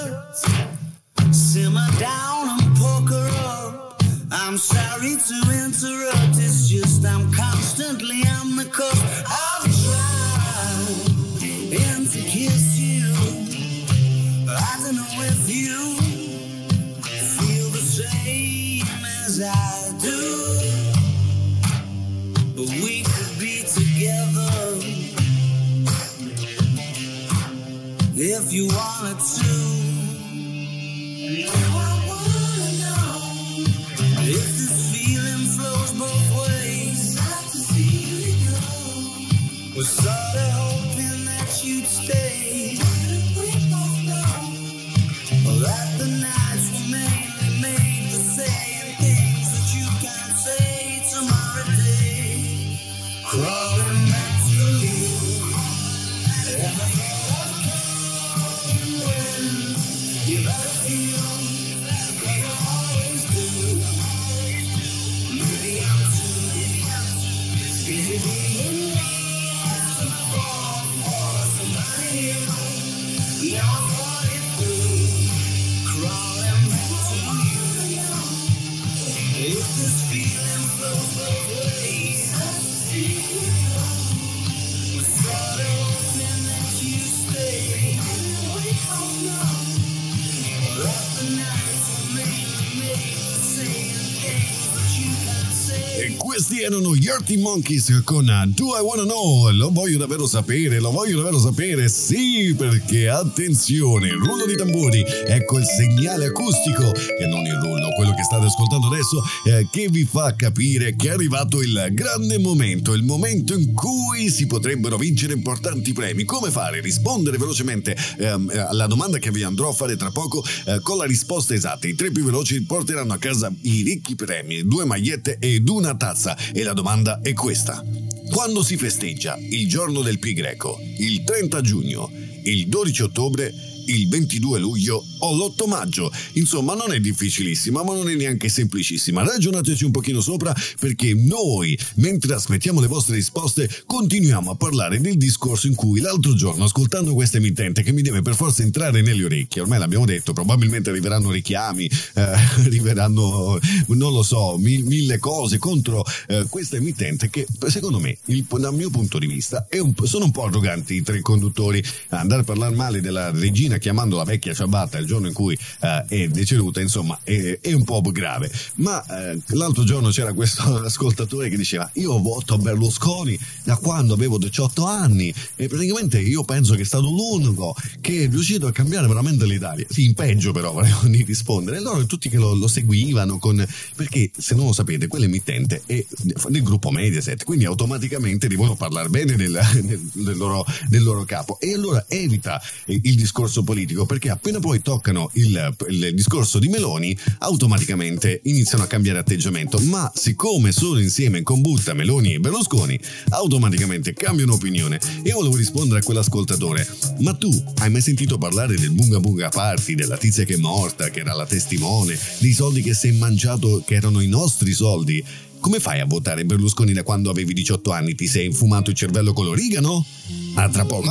[97.16, 99.50] Arctic Monkeys con Do I Wanna Know?
[99.52, 105.56] Lo voglio davvero sapere, lo voglio davvero sapere, sì, perché attenzione, rullo di tamburi, ecco
[105.56, 110.04] il segnale acustico, e non il rullo, quello che state ascoltando adesso, eh, che vi
[110.04, 115.32] fa capire che è arrivato il grande momento, il momento in cui si potrebbero vincere
[115.32, 116.24] importanti premi.
[116.24, 116.82] Come fare?
[116.82, 121.04] Rispondere velocemente ehm, alla domanda che vi andrò a fare tra poco eh, con la
[121.04, 121.88] risposta esatta.
[121.88, 126.36] I tre più veloci porteranno a casa i ricchi premi, due magliette ed una tazza
[126.52, 127.82] e la domanda è questa.
[128.30, 130.78] Quando si festeggia il giorno del Pi greco?
[130.98, 132.11] Il 30 giugno,
[132.42, 133.54] il 12 ottobre
[133.87, 136.12] il 22 luglio o l'8 maggio.
[136.32, 139.22] Insomma, non è difficilissima, ma non è neanche semplicissima.
[139.22, 145.16] Ragionateci un pochino sopra perché noi, mentre aspettiamo le vostre risposte, continuiamo a parlare del
[145.16, 149.24] discorso in cui l'altro giorno, ascoltando questa emittente che mi deve per forza entrare nelle
[149.24, 152.20] orecchie, ormai l'abbiamo detto, probabilmente arriveranno richiami, eh,
[152.64, 153.59] arriveranno,
[153.89, 158.74] non lo so, mi, mille cose contro eh, questa emittente che secondo me, il, dal
[158.74, 161.82] mio punto di vista, un, sono un po' arroganti i tre conduttori.
[162.09, 165.57] Andare a parlare male della regina Cristina chiamando la vecchia ciabatta il giorno in cui
[165.81, 168.51] eh, è deceduta, insomma, è, è, un po' grave.
[168.77, 174.39] Ma eh, l'altro giorno c'era questo ascoltatore che diceva: Io voto Berlusconi da quando avevo
[174.39, 179.07] 18 anni e praticamente io penso che è stato l'unico che è riuscito a cambiare
[179.07, 179.87] veramente l'Italia.
[179.89, 181.79] Sì, in peggio però volevo rispondere.
[181.79, 183.64] E loro tutti che lo, lo seguivano con.
[183.95, 186.05] Perché se non lo sapete, quell'emittente è
[186.49, 191.59] del gruppo Mediaset, quindi automaticamente devono parlare bene del, del, del, loro, del loro capo.
[191.61, 197.16] E allora evita il discorso politico perché appena poi toccano il, il, discorso di Meloni
[197.40, 202.98] automaticamente iniziano a cambiare atteggiamento ma siccome sono insieme in combutta Meloni e Berlusconi
[203.30, 206.86] automaticamente cambiano opinione e volevo rispondere a quell'ascoltatore
[207.18, 207.50] ma tu
[207.80, 211.34] hai mai sentito parlare del Bunga Bunga Party della tizia che è morta che era
[211.34, 215.22] la testimone dei soldi che si è mangiato che erano i nostri soldi
[215.66, 218.14] come fai a votare Berlusconi da quando avevi 18 anni?
[218.14, 220.06] Ti sei infumato il cervello con l'origano?
[220.54, 221.10] A tra poco.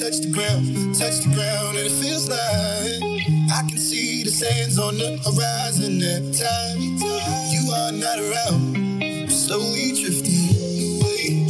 [0.00, 2.40] Touch the ground, touch the ground, and it feels like
[3.52, 6.80] I can see the sands on the horizon every time
[7.52, 9.30] you are not around.
[9.30, 10.56] Slowly drifting
[10.96, 11.44] away,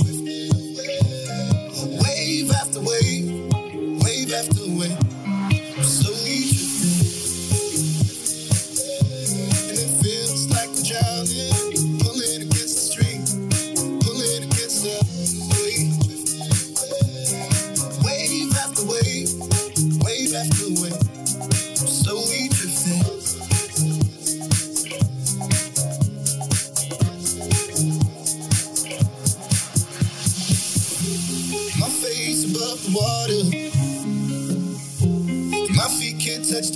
[2.02, 3.30] wave after wave,
[4.02, 4.59] wave after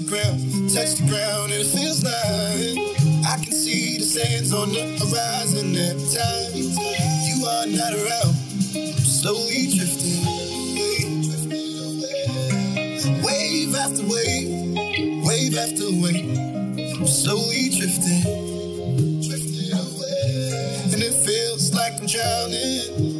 [0.03, 0.39] wave.
[0.75, 2.79] touch the ground and it feels like
[3.27, 6.51] I can see the sands on the horizon every time
[7.27, 8.35] you are not around.
[8.99, 10.25] Slowly drifting,
[13.07, 14.51] away wave after wave,
[15.27, 16.39] wave after wave,
[16.99, 18.25] I'm slowly drifting,
[20.93, 23.14] and it feels like I'm drowning,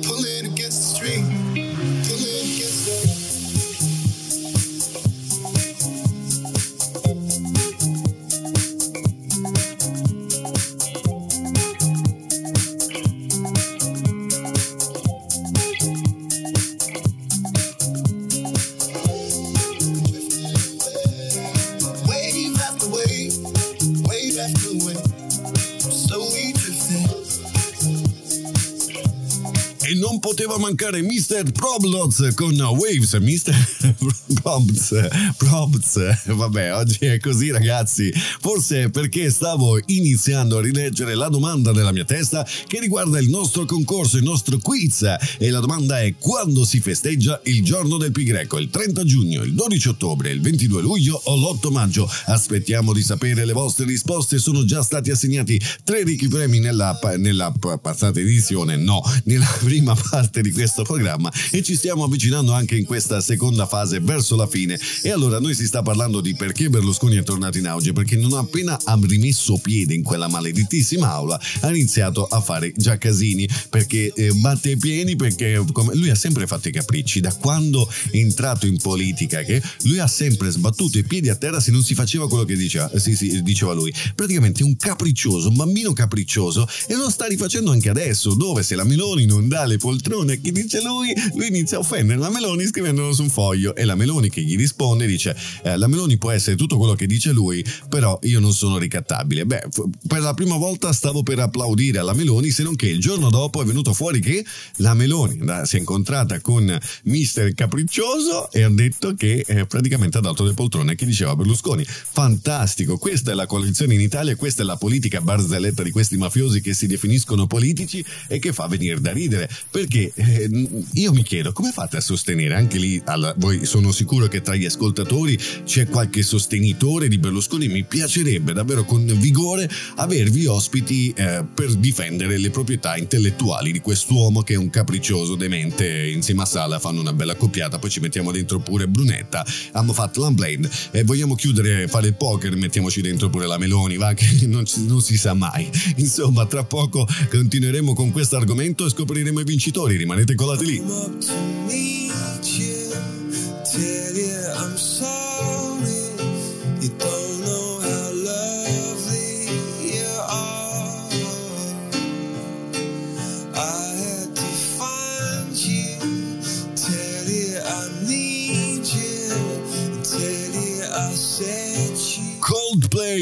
[30.35, 31.53] poteva mancare Mr.
[31.53, 33.95] Problots con Waves, Mr.
[34.43, 41.71] Probs, Probs, vabbè oggi è così ragazzi, forse perché stavo iniziando a rileggere la domanda
[41.71, 45.03] della mia testa che riguarda il nostro concorso, il nostro quiz
[45.39, 49.45] e la domanda è quando si festeggia il giorno del Pi Greco, il 30 giugno,
[49.45, 52.11] il 12 ottobre, il 22 luglio o l'8 maggio?
[52.25, 57.53] Aspettiamo di sapere le vostre risposte, sono già stati assegnati tre ricchi premi nella, nella
[57.81, 62.77] passata edizione, no, nella prima parte parte di questo programma e ci stiamo avvicinando anche
[62.77, 64.79] in questa seconda fase verso la fine.
[65.03, 68.33] E allora noi si sta parlando di perché Berlusconi è tornato in auge, perché non
[68.33, 74.13] appena ha rimesso piede in quella maledettissima aula ha iniziato a fare già casini, perché
[74.15, 78.17] eh, batte i piedi, perché come, lui ha sempre fatto i capricci, da quando è
[78.17, 81.95] entrato in politica, che lui ha sempre sbattuto i piedi a terra se non si
[81.95, 83.93] faceva quello che diceva, sì, sì, diceva lui.
[84.15, 88.85] Praticamente un capriccioso, un bambino capriccioso e lo sta rifacendo anche adesso, dove se la
[88.85, 93.13] Meloni non dà le poltrone, chi dice lui, lui inizia a offendere la Meloni scrivendolo
[93.13, 96.57] su un foglio e la Meloni che gli risponde dice eh, la Meloni può essere
[96.57, 99.45] tutto quello che dice lui, però io non sono ricattabile.
[99.45, 99.69] Beh,
[100.07, 103.61] per la prima volta stavo per applaudire alla Meloni, se non che il giorno dopo
[103.63, 104.45] è venuto fuori che
[104.77, 110.21] la Meloni si è incontrata con Mister Capriccioso e ha detto che eh, praticamente ha
[110.21, 111.85] dato le poltrone che diceva Berlusconi.
[111.85, 116.61] Fantastico, questa è la coalizione in Italia, questa è la politica barzelletta di questi mafiosi
[116.61, 119.49] che si definiscono politici e che fa venire da ridere.
[119.71, 122.55] Perché eh, io mi chiedo come fate a sostenere?
[122.55, 127.69] Anche lì, alla, voi sono sicuro che tra gli ascoltatori c'è qualche sostenitore di Berlusconi,
[127.69, 134.43] mi piacerebbe davvero con vigore avervi ospiti eh, per difendere le proprietà intellettuali di quest'uomo
[134.43, 138.31] che è un capriccioso demente insieme a Sala fanno una bella coppiata poi ci mettiamo
[138.31, 143.47] dentro pure Brunetta abbiamo fatto l'unblade e vogliamo chiudere fare il poker mettiamoci dentro pure
[143.47, 145.71] la Meloni va che non, non si sa mai.
[145.97, 150.83] Insomma tra poco continueremo con questo argomento e scopriremo i vincitori rimanete colati lì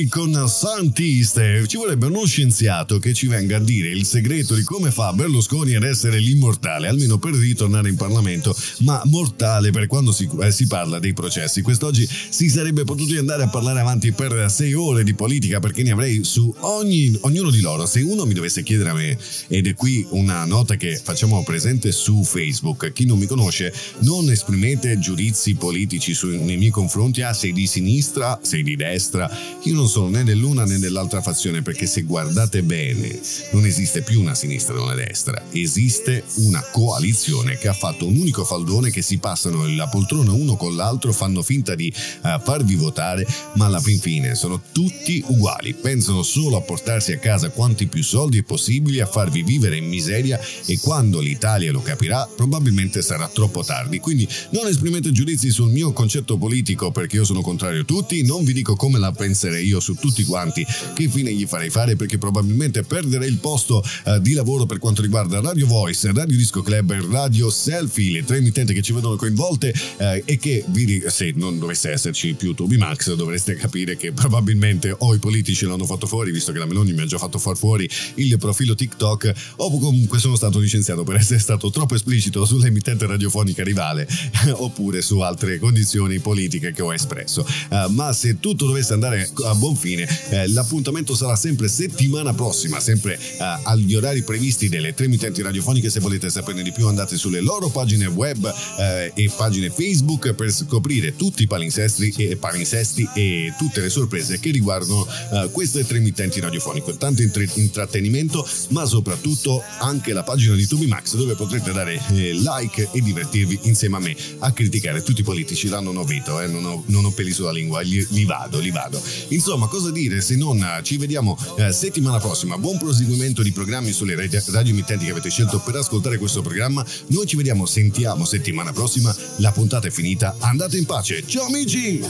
[0.08, 1.66] Con Santiste.
[1.66, 5.74] Ci vorrebbe uno scienziato che ci venga a dire il segreto di come fa Berlusconi
[5.74, 10.66] ad essere l'immortale, almeno per ritornare in Parlamento, ma mortale per quando si, eh, si
[10.66, 11.62] parla dei processi.
[11.62, 15.92] Quest'oggi si sarebbe potuti andare a parlare avanti per sei ore di politica perché ne
[15.92, 17.86] avrei su ogni, ognuno di loro.
[17.86, 21.92] Se uno mi dovesse chiedere a me, ed è qui una nota che facciamo presente
[21.92, 27.34] su Facebook, chi non mi conosce, non esprimete giudizi politici su, nei miei confronti, ah
[27.34, 29.30] sei di sinistra, sei di destra,
[29.64, 33.20] io non sono né dell'una né dell'altra fazione perché se guardate bene
[33.50, 38.16] non esiste più una sinistra e una destra, esiste una coalizione che ha fatto un
[38.16, 42.74] unico faldone che si passano la poltrona uno con l'altro, fanno finta di uh, farvi
[42.74, 43.26] votare,
[43.56, 48.02] ma alla fin fine sono tutti uguali, pensano solo a portarsi a casa quanti più
[48.02, 53.62] soldi possibili, a farvi vivere in miseria e quando l'Italia lo capirà probabilmente sarà troppo
[53.62, 53.98] tardi.
[53.98, 58.42] Quindi non esprimete giudizi sul mio concetto politico perché io sono contrario a tutti, non
[58.42, 60.64] vi dico come la pensare essere io su tutti quanti
[60.94, 65.02] che fine gli farei fare perché probabilmente perderei il posto uh, di lavoro per quanto
[65.02, 69.16] riguarda Radio Voice, Radio Disco Club e Radio Selfie, le tre emittenti che ci vedono
[69.16, 70.64] coinvolte uh, e che
[71.08, 75.86] se non dovesse esserci più Toby Max dovreste capire che probabilmente o i politici l'hanno
[75.86, 79.32] fatto fuori visto che la Meloni mi ha già fatto far fuori il profilo TikTok
[79.56, 84.06] o comunque sono stato licenziato per essere stato troppo esplicito sull'emittente radiofonica rivale
[84.52, 87.46] oppure su altre condizioni politiche che ho espresso.
[87.70, 90.08] Uh, ma se tutto dovesse andare a buon fine.
[90.30, 95.88] Eh, l'appuntamento sarà sempre settimana prossima, sempre eh, agli orari previsti delle tre emittenti radiofoniche.
[95.88, 100.50] Se volete saperne di più andate sulle loro pagine web eh, e pagine Facebook per
[100.50, 105.98] scoprire tutti i palinsestri e palinsesti e tutte le sorprese che riguardano eh, queste tre
[105.98, 106.96] emittenti radiofoniche.
[106.96, 112.88] Tanto intrattenimento, ma soprattutto anche la pagina di Tubi Max dove potrete dare eh, like
[112.92, 115.68] e divertirvi insieme a me a criticare tutti i politici.
[115.68, 118.58] Là non ho veto, eh, non, ho, non ho peli sulla lingua, li, li vado,
[118.58, 119.00] li vado.
[119.28, 122.56] Insomma, cosa dire se non eh, ci vediamo eh, settimana prossima.
[122.58, 126.84] Buon proseguimento di programmi sulle radio, emittenti che avete scelto per ascoltare questo programma.
[127.08, 129.14] Noi ci vediamo, sentiamo settimana prossima.
[129.38, 130.34] La puntata è finita.
[130.38, 131.26] Andate in pace.
[131.26, 132.00] Ciao amici!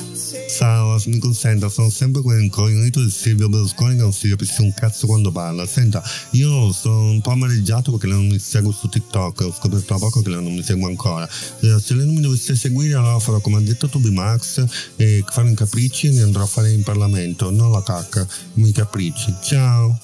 [0.56, 4.72] Ciao, mi consenta, sono sempre quel incognito di Silvio Berlusconi che non si capisce un
[4.74, 5.66] cazzo quando parla.
[5.66, 9.40] Senta, io sono un po' amareggiato perché non mi segue su TikTok.
[9.40, 11.28] Ho scoperto da poco che non mi segue ancora.
[11.60, 14.64] Eh, se lei non mi dovesse seguire, allora farò come ha detto Toby Max
[14.96, 19.34] e fare un capricci e andrò a fare in Parlamento, non la cacca, i capricci.
[19.42, 19.98] Ciao!